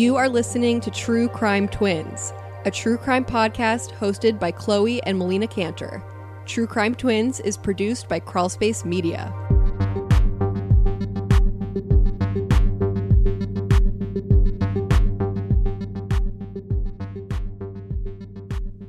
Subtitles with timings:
[0.00, 2.32] You are listening to True Crime Twins,
[2.64, 6.02] a true crime podcast hosted by Chloe and Melina Canter.
[6.46, 9.30] True Crime Twins is produced by Crawlspace Media.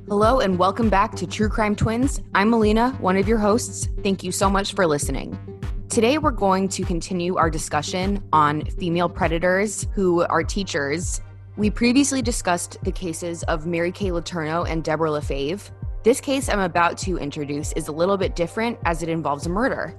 [0.08, 2.22] Hello and welcome back to True Crime Twins.
[2.34, 3.86] I'm Melina, one of your hosts.
[4.02, 5.38] Thank you so much for listening.
[5.92, 11.20] Today, we're going to continue our discussion on female predators who are teachers.
[11.58, 15.70] We previously discussed the cases of Mary Kay Letourneau and Deborah LaFave.
[16.02, 19.50] This case I'm about to introduce is a little bit different as it involves a
[19.50, 19.94] murder.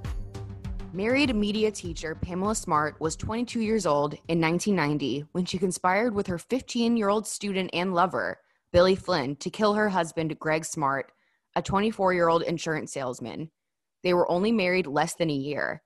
[0.92, 6.26] Married media teacher Pamela Smart was 22 years old in 1990 when she conspired with
[6.26, 8.40] her 15 year old student and lover,
[8.72, 11.12] Billy Flynn, to kill her husband, Greg Smart,
[11.54, 13.48] a 24 year old insurance salesman.
[14.04, 15.82] They were only married less than a year.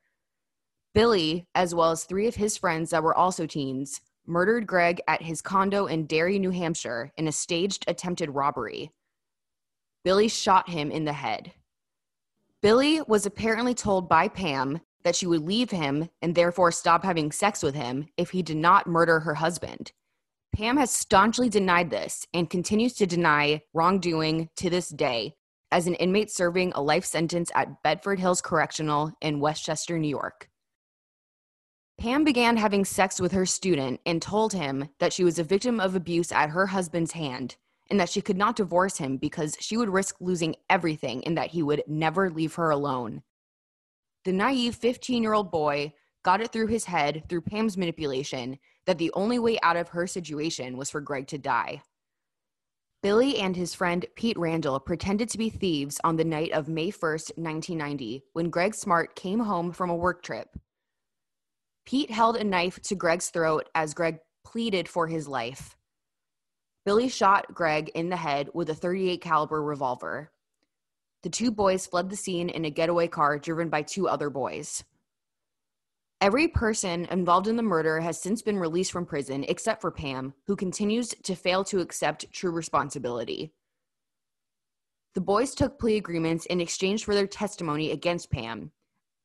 [0.93, 5.23] Billy, as well as three of his friends that were also teens, murdered Greg at
[5.23, 8.91] his condo in Derry, New Hampshire, in a staged attempted robbery.
[10.05, 11.53] Billy shot him in the head.
[12.61, 17.31] Billy was apparently told by Pam that she would leave him and therefore stop having
[17.31, 19.93] sex with him if he did not murder her husband.
[20.53, 25.37] Pam has staunchly denied this and continues to deny wrongdoing to this day
[25.71, 30.49] as an inmate serving a life sentence at Bedford Hills Correctional in Westchester, New York.
[31.99, 35.81] Pam began having sex with her student and told him that she was a victim
[35.81, 37.57] of abuse at her husband's hand
[37.91, 41.51] and that she could not divorce him because she would risk losing everything and that
[41.51, 43.23] he would never leave her alone.
[44.25, 48.99] The naive 15 year old boy got it through his head through Pam's manipulation that
[48.99, 51.83] the only way out of her situation was for Greg to die.
[53.01, 56.91] Billy and his friend Pete Randall pretended to be thieves on the night of May
[56.91, 60.49] 1st, 1990, when Greg Smart came home from a work trip.
[61.87, 65.77] Pete held a knife to Greg's throat as Greg pleaded for his life.
[66.85, 70.33] Billy shot Greg in the head with a 38 caliber revolver.
[71.23, 74.83] The two boys fled the scene in a getaway car driven by two other boys.
[76.21, 80.35] Every person involved in the murder has since been released from prison except for Pam,
[80.49, 83.53] who continues to fail to accept true responsibility.
[85.15, 88.73] The boys took plea agreements in exchange for their testimony against Pam,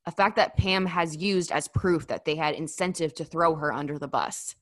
[0.06, 3.74] a fact that Pam has used as proof that they had incentive to throw her
[3.74, 4.56] under the bus.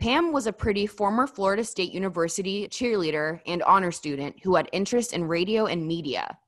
[0.00, 5.12] Pam was a pretty former Florida State University cheerleader and honor student who had interest
[5.12, 6.38] in radio and media.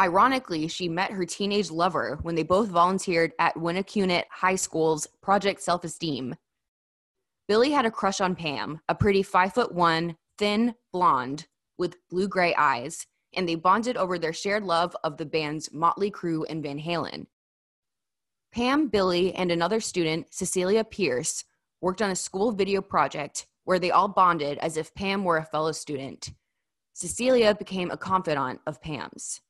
[0.00, 5.60] Ironically, she met her teenage lover when they both volunteered at Winnacunnet High School's Project
[5.60, 6.36] Self Esteem.
[7.46, 11.46] Billy had a crush on Pam, a pretty five foot one, thin blonde
[11.76, 16.10] with blue gray eyes, and they bonded over their shared love of the bands Motley
[16.10, 17.26] Crue and Van Halen.
[18.52, 21.44] Pam, Billy, and another student, Cecilia Pierce,
[21.82, 25.44] worked on a school video project where they all bonded as if Pam were a
[25.44, 26.32] fellow student.
[26.94, 29.42] Cecilia became a confidant of Pam's.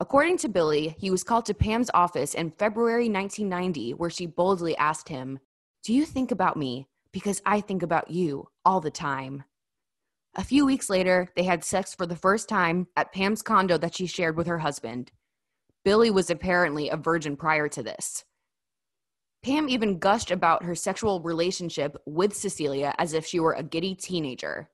[0.00, 4.74] According to Billy, he was called to Pam's office in February 1990, where she boldly
[4.78, 5.38] asked him,
[5.84, 6.88] Do you think about me?
[7.12, 9.44] Because I think about you all the time.
[10.36, 13.94] A few weeks later, they had sex for the first time at Pam's condo that
[13.94, 15.12] she shared with her husband.
[15.84, 18.24] Billy was apparently a virgin prior to this.
[19.42, 23.94] Pam even gushed about her sexual relationship with Cecilia as if she were a giddy
[23.94, 24.70] teenager.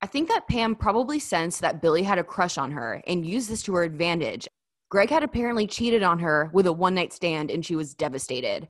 [0.00, 3.50] I think that Pam probably sensed that Billy had a crush on her and used
[3.50, 4.48] this to her advantage.
[4.90, 8.68] Greg had apparently cheated on her with a one night stand and she was devastated.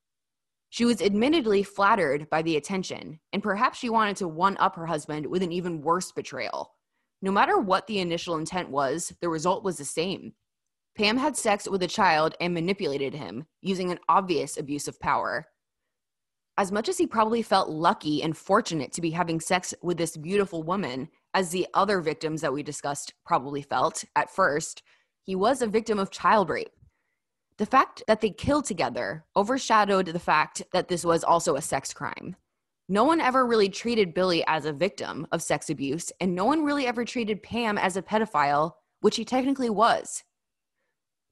[0.70, 4.86] She was admittedly flattered by the attention, and perhaps she wanted to one up her
[4.86, 6.74] husband with an even worse betrayal.
[7.22, 10.34] No matter what the initial intent was, the result was the same.
[10.94, 15.46] Pam had sex with a child and manipulated him, using an obvious abuse of power.
[16.58, 20.16] As much as he probably felt lucky and fortunate to be having sex with this
[20.16, 24.82] beautiful woman, as the other victims that we discussed probably felt at first,
[25.22, 26.72] he was a victim of child rape.
[27.58, 31.94] The fact that they killed together overshadowed the fact that this was also a sex
[31.94, 32.34] crime.
[32.88, 36.64] No one ever really treated Billy as a victim of sex abuse, and no one
[36.64, 40.24] really ever treated Pam as a pedophile, which he technically was.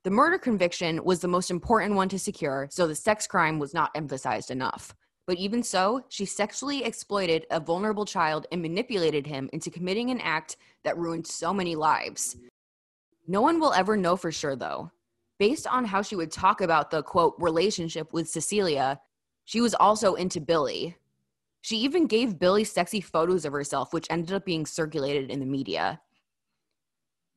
[0.05, 3.75] The murder conviction was the most important one to secure, so the sex crime was
[3.75, 4.94] not emphasized enough.
[5.26, 10.20] But even so, she sexually exploited a vulnerable child and manipulated him into committing an
[10.20, 12.37] act that ruined so many lives.
[13.26, 14.90] No one will ever know for sure, though
[15.38, 19.00] based on how she would talk about the quote relationship with Cecilia,
[19.44, 20.96] she was also into Billy.
[21.61, 25.46] She even gave Billy sexy photos of herself, which ended up being circulated in the
[25.46, 26.00] media.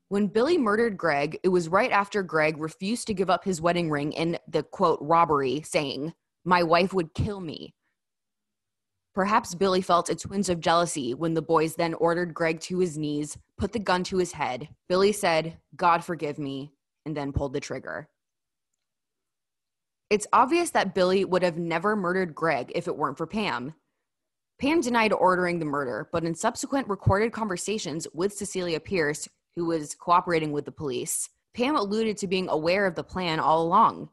[0.10, 3.90] When Billy murdered Greg, it was right after Greg refused to give up his wedding
[3.90, 6.14] ring in the quote robbery, saying,
[6.46, 7.76] My wife would kill me.
[9.20, 12.98] Perhaps Billy felt a twinge of jealousy when the boys then ordered Greg to his
[12.98, 14.70] knees, put the gun to his head.
[14.88, 16.72] Billy said, God forgive me,
[17.06, 18.08] and then pulled the trigger.
[20.10, 23.74] It's obvious that Billy would have never murdered Greg if it weren't for Pam.
[24.58, 29.96] Pam denied ordering the murder, but in subsequent recorded conversations with Cecilia Pierce, who was
[29.96, 34.08] cooperating with the police, Pam alluded to being aware of the plan all along.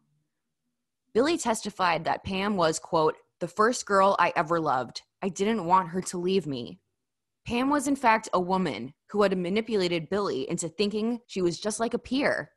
[1.12, 5.02] Billy testified that Pam was, quote, the first girl I ever loved.
[5.22, 6.80] I didn't want her to leave me.
[7.46, 11.78] Pam was, in fact, a woman who had manipulated Billy into thinking she was just
[11.78, 12.50] like a peer.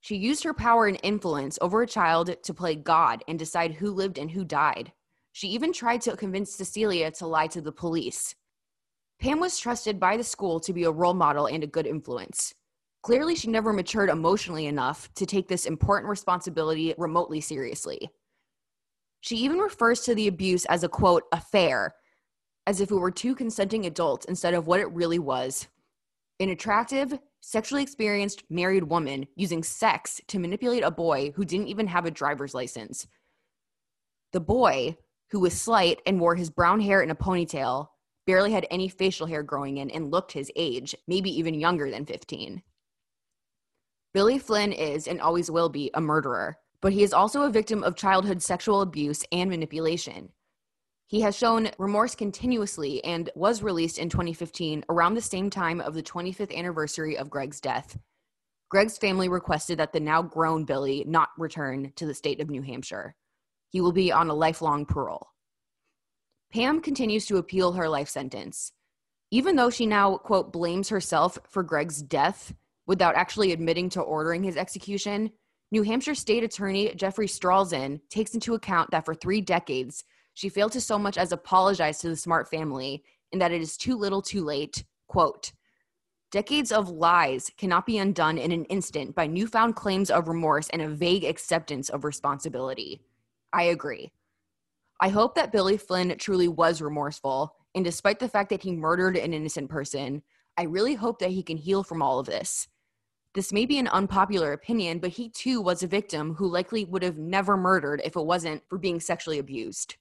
[0.00, 3.90] She used her power and influence over a child to play God and decide who
[3.90, 4.92] lived and who died.
[5.32, 8.34] She even tried to convince Cecilia to lie to the police.
[9.18, 12.54] Pam was trusted by the school to be a role model and a good influence.
[13.02, 18.10] Clearly, she never matured emotionally enough to take this important responsibility remotely seriously.
[19.26, 21.96] She even refers to the abuse as a quote, affair,
[22.68, 25.66] as if it were two consenting adults instead of what it really was
[26.38, 31.88] an attractive, sexually experienced married woman using sex to manipulate a boy who didn't even
[31.88, 33.08] have a driver's license.
[34.32, 34.96] The boy,
[35.30, 37.88] who was slight and wore his brown hair in a ponytail,
[38.26, 42.06] barely had any facial hair growing in and looked his age, maybe even younger than
[42.06, 42.62] 15.
[44.14, 47.82] Billy Flynn is and always will be a murderer, but he is also a victim
[47.82, 50.30] of childhood sexual abuse and manipulation.
[51.08, 55.94] He has shown remorse continuously and was released in 2015 around the same time of
[55.94, 57.96] the 25th anniversary of Greg's death.
[58.68, 62.62] Greg's family requested that the now grown Billy not return to the state of New
[62.62, 63.14] Hampshire.
[63.70, 65.28] He will be on a lifelong parole.
[66.52, 68.72] Pam continues to appeal her life sentence.
[69.30, 72.54] Even though she now, quote, blames herself for Greg's death
[72.86, 75.30] without actually admitting to ordering his execution,
[75.72, 80.04] New Hampshire State Attorney Jeffrey Strelzin takes into account that for three decades,
[80.34, 83.02] she failed to so much as apologize to the Smart family
[83.32, 84.84] and that it is too little too late.
[85.08, 85.52] Quote,
[86.30, 90.82] Decades of lies cannot be undone in an instant by newfound claims of remorse and
[90.82, 93.00] a vague acceptance of responsibility.
[93.52, 94.12] I agree.
[95.00, 99.16] I hope that Billy Flynn truly was remorseful, and despite the fact that he murdered
[99.16, 100.22] an innocent person,
[100.56, 102.68] I really hope that he can heal from all of this.
[103.36, 107.02] This may be an unpopular opinion, but he too was a victim who likely would
[107.02, 109.96] have never murdered if it wasn't for being sexually abused.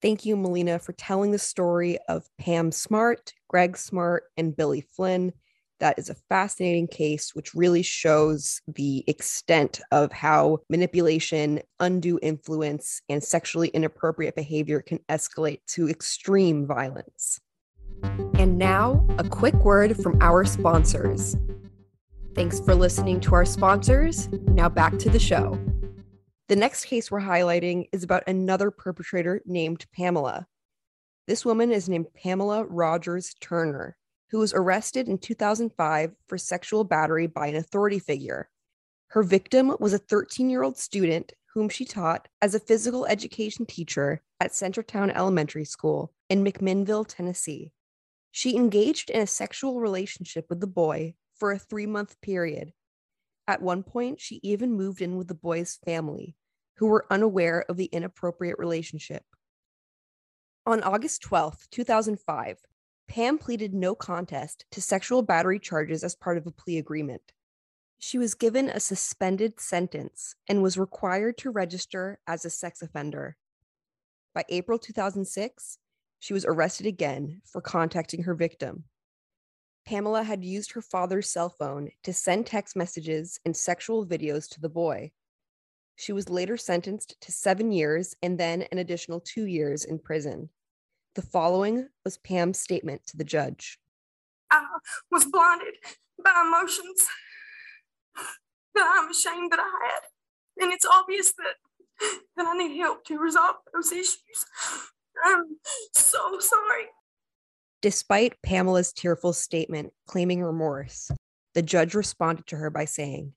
[0.00, 5.34] Thank you, Melina, for telling the story of Pam Smart, Greg Smart, and Billy Flynn.
[5.80, 13.02] That is a fascinating case, which really shows the extent of how manipulation, undue influence,
[13.10, 17.38] and sexually inappropriate behavior can escalate to extreme violence.
[18.38, 21.36] And now, a quick word from our sponsors.
[22.34, 24.28] Thanks for listening to our sponsors.
[24.46, 25.58] Now back to the show.
[26.48, 30.46] The next case we're highlighting is about another perpetrator named Pamela.
[31.26, 33.96] This woman is named Pamela Rogers Turner,
[34.30, 38.50] who was arrested in 2005 for sexual battery by an authority figure.
[39.08, 43.66] Her victim was a 13 year old student whom she taught as a physical education
[43.66, 47.72] teacher at Centertown Elementary School in McMinnville, Tennessee.
[48.32, 52.72] She engaged in a sexual relationship with the boy for a three month period.
[53.46, 56.34] At one point, she even moved in with the boy's family,
[56.76, 59.24] who were unaware of the inappropriate relationship.
[60.64, 62.58] On August 12, 2005,
[63.08, 67.32] Pam pleaded no contest to sexual battery charges as part of a plea agreement.
[67.98, 73.36] She was given a suspended sentence and was required to register as a sex offender.
[74.34, 75.78] By April 2006,
[76.22, 78.84] she was arrested again for contacting her victim.
[79.84, 84.60] Pamela had used her father's cell phone to send text messages and sexual videos to
[84.60, 85.10] the boy.
[85.96, 90.48] She was later sentenced to seven years and then an additional two years in prison.
[91.16, 93.80] The following was Pam's statement to the judge
[94.48, 94.64] I
[95.10, 95.74] was blinded
[96.22, 97.08] by emotions
[98.76, 100.62] that I'm ashamed that I had.
[100.62, 101.56] And it's obvious that,
[102.36, 104.46] that I need help to resolve those issues.
[105.22, 105.56] I'm
[105.92, 106.84] so sorry.
[107.80, 111.10] Despite Pamela's tearful statement claiming remorse,
[111.54, 113.32] the judge responded to her by saying,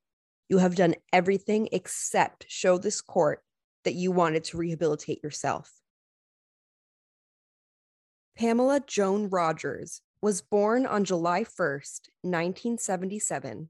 [0.48, 3.42] you have done everything except show this court
[3.84, 5.72] that you wanted to rehabilitate yourself.
[8.38, 13.70] Pamela Joan Rogers was born on July 1st, 1977,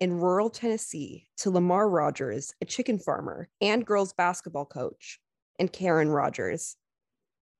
[0.00, 5.20] in rural Tennessee to Lamar Rogers, a chicken farmer and girls basketball coach,
[5.58, 6.76] and Karen Rogers.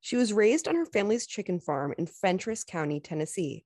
[0.00, 3.64] She was raised on her family's chicken farm in Fentress County, Tennessee.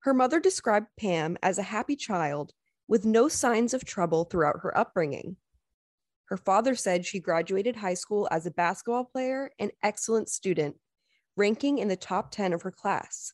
[0.00, 2.52] Her mother described Pam as a happy child
[2.88, 5.36] with no signs of trouble throughout her upbringing.
[6.24, 10.76] Her father said she graduated high school as a basketball player and excellent student,
[11.36, 13.32] ranking in the top 10 of her class.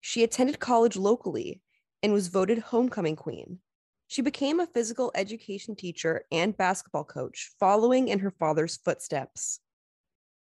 [0.00, 1.62] She attended college locally
[2.02, 3.60] and was voted homecoming queen.
[4.08, 9.60] She became a physical education teacher and basketball coach, following in her father's footsteps.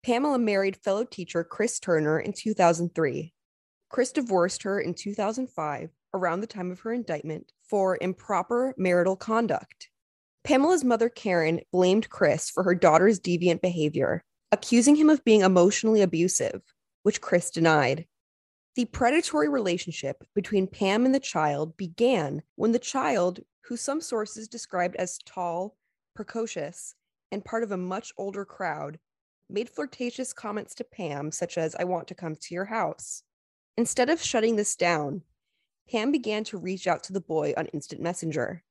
[0.07, 3.33] Pamela married fellow teacher Chris Turner in 2003.
[3.89, 9.89] Chris divorced her in 2005, around the time of her indictment, for improper marital conduct.
[10.45, 14.23] Pamela's mother, Karen, blamed Chris for her daughter's deviant behavior,
[14.53, 16.61] accusing him of being emotionally abusive,
[17.03, 18.05] which Chris denied.
[18.77, 24.47] The predatory relationship between Pam and the child began when the child, who some sources
[24.47, 25.75] described as tall,
[26.15, 26.95] precocious,
[27.29, 28.99] and part of a much older crowd,
[29.49, 33.23] made flirtatious comments to Pam, such as, I want to come to your house.
[33.77, 35.21] Instead of shutting this down,
[35.89, 38.63] Pam began to reach out to the boy on Instant Messenger.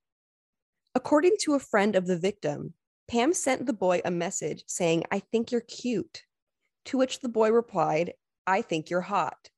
[0.95, 2.75] According to a friend of the victim,
[3.09, 6.23] Pam sent the boy a message saying, I think you're cute.
[6.87, 8.15] To which the boy replied,
[8.47, 9.51] I think you're hot.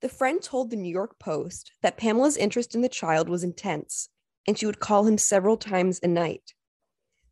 [0.00, 4.08] The friend told the New York Post that Pamela's interest in the child was intense
[4.46, 6.54] and she would call him several times a night.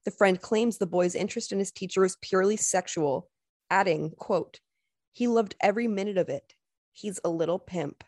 [0.06, 3.28] The friend claims the boy's interest in his teacher was purely sexual,
[3.70, 4.60] adding, quote,
[5.10, 6.54] he loved every minute of it.
[6.92, 8.04] He's a little pimp.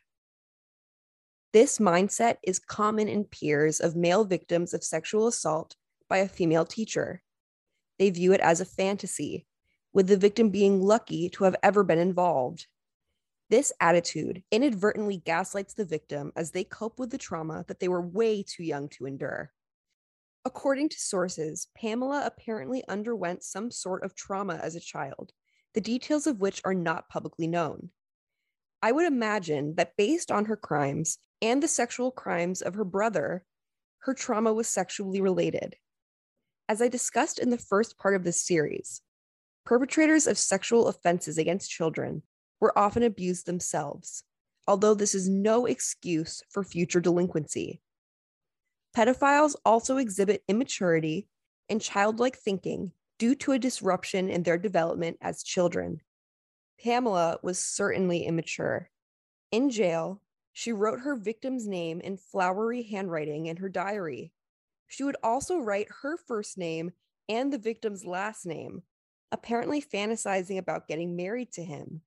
[1.53, 5.75] This mindset is common in peers of male victims of sexual assault
[6.09, 7.21] by a female teacher.
[7.99, 9.49] They view it as a fantasy,
[9.93, 12.69] with the victim being lucky to have ever been involved.
[13.51, 18.01] This attitude inadvertently gaslights the victim as they cope with the trauma that they were
[18.01, 19.51] way too young to endure.
[20.49, 25.31] According to sources, Pamela apparently underwent some sort of trauma as a child,
[25.75, 27.91] the details of which are not publicly known.
[28.83, 33.45] I would imagine that based on her crimes and the sexual crimes of her brother,
[33.99, 35.77] her trauma was sexually related.
[36.67, 39.03] As I discussed in the first part of this series,
[39.67, 42.23] perpetrators of sexual offenses against children
[42.59, 44.25] were often abused themselves,
[44.67, 47.83] although this is no excuse for future delinquency.
[48.97, 51.29] Pedophiles also exhibit immaturity
[51.69, 56.01] and childlike thinking due to a disruption in their development as children.
[56.83, 58.91] Pamela was certainly immature.
[59.51, 64.33] In jail, she wrote her victim's name in flowery handwriting in her diary.
[64.87, 66.93] She would also write her first name
[67.29, 68.83] and the victim's last name,
[69.31, 72.01] apparently fantasizing about getting married to him.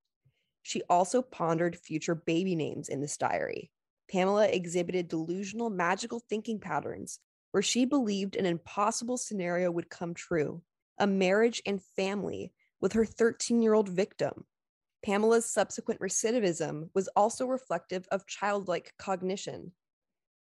[0.64, 3.72] She also pondered future baby names in this diary.
[4.12, 7.20] Pamela exhibited delusional magical thinking patterns
[7.52, 10.62] where she believed an impossible scenario would come true
[10.98, 14.46] a marriage and family with her 13 year old victim.
[15.04, 19.72] Pamela's subsequent recidivism was also reflective of childlike cognition.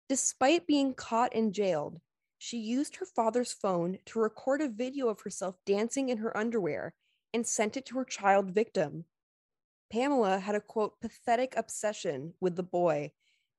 [0.09, 1.99] Despite being caught and jailed,
[2.37, 6.93] she used her father's phone to record a video of herself dancing in her underwear
[7.33, 9.05] and sent it to her child victim.
[9.91, 13.11] Pamela had a quote, pathetic obsession with the boy.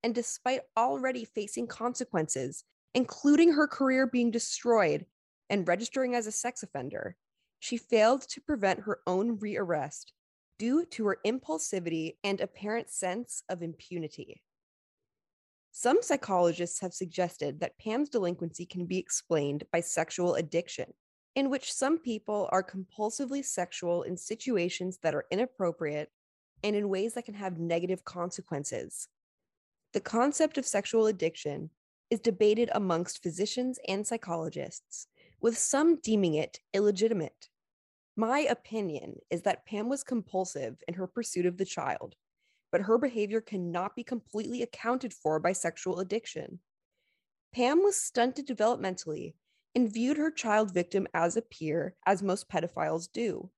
[0.04, 5.06] And despite already facing consequences, including her career being destroyed
[5.48, 7.16] and registering as a sex offender,
[7.58, 10.12] she failed to prevent her own rearrest
[10.58, 14.42] due to her impulsivity and apparent sense of impunity.
[15.72, 20.92] Some psychologists have suggested that Pam's delinquency can be explained by sexual addiction,
[21.34, 26.10] in which some people are compulsively sexual in situations that are inappropriate
[26.62, 29.08] and in ways that can have negative consequences.
[29.94, 31.70] The concept of sexual addiction
[32.10, 35.06] is debated amongst physicians and psychologists,
[35.40, 37.48] with some deeming it illegitimate.
[38.16, 42.16] My opinion is that Pam was compulsive in her pursuit of the child,
[42.72, 46.58] but her behavior cannot be completely accounted for by sexual addiction.
[47.54, 49.34] Pam was stunted developmentally
[49.76, 53.48] and viewed her child victim as a peer, as most pedophiles do.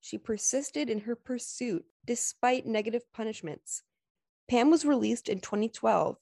[0.00, 3.82] She persisted in her pursuit despite negative punishments.
[4.48, 6.16] Pam was released in 2012,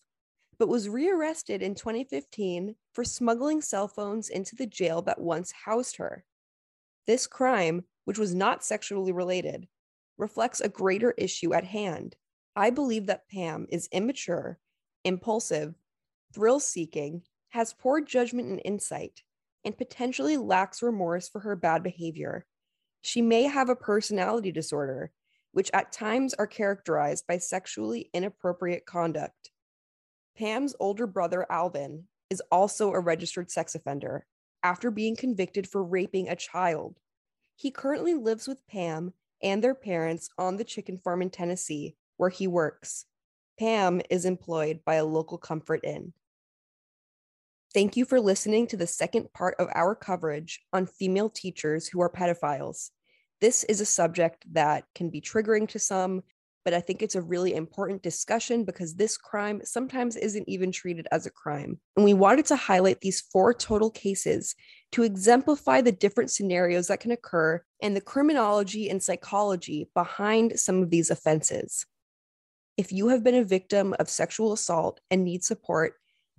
[0.58, 5.96] but was rearrested in 2015 for smuggling cell phones into the jail that once housed
[5.96, 6.24] her.
[7.06, 9.66] This crime, which was not sexually related,
[10.18, 12.14] reflects a greater issue at hand.
[12.54, 14.58] I believe that Pam is immature,
[15.04, 15.74] impulsive,
[16.32, 19.22] thrill seeking, has poor judgment and insight,
[19.64, 22.46] and potentially lacks remorse for her bad behavior.
[23.02, 25.10] She may have a personality disorder,
[25.52, 29.50] which at times are characterized by sexually inappropriate conduct.
[30.36, 34.26] Pam's older brother, Alvin, is also a registered sex offender
[34.62, 36.98] after being convicted for raping a child.
[37.56, 42.30] He currently lives with Pam and their parents on the chicken farm in Tennessee, where
[42.30, 43.04] he works.
[43.58, 46.12] Pam is employed by a local comfort inn.
[47.74, 52.00] Thank you for listening to the second part of our coverage on female teachers who
[52.00, 52.90] are pedophiles.
[53.42, 56.22] This is a subject that can be triggering to some,
[56.64, 61.08] but I think it's a really important discussion because this crime sometimes isn't even treated
[61.10, 61.80] as a crime.
[61.96, 64.54] And we wanted to highlight these four total cases
[64.92, 70.80] to exemplify the different scenarios that can occur and the criminology and psychology behind some
[70.80, 71.84] of these offenses.
[72.76, 75.94] If you have been a victim of sexual assault and need support,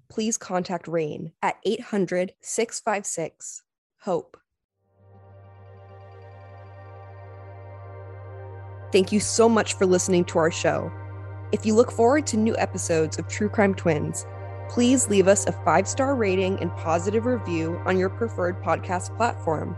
[0.09, 3.61] please contact RAINN at 800 656
[4.03, 4.37] HOPE.
[8.93, 10.91] Thank you so much for listening to our show.
[11.51, 14.27] If you look forward to new episodes of True Crime Twins,
[14.69, 19.75] please leave us a five star rating and positive review on your preferred podcast platform.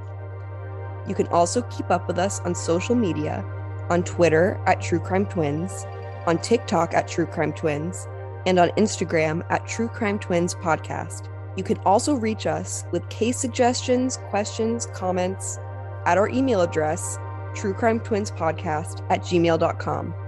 [1.07, 3.45] You can also keep up with us on social media
[3.89, 5.85] on Twitter at True Crime Twins,
[6.27, 8.09] on TikTok at True Crime Twins,
[8.45, 11.29] and on Instagram at True Crime Twins Podcast.
[11.55, 15.57] You can also reach us with case suggestions, questions, comments
[16.05, 17.17] at our email address
[17.55, 20.24] truecrimetwinspodcast at gmail.com.